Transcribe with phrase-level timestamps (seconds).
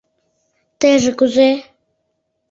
[0.79, 1.49] Тыйже кузе?..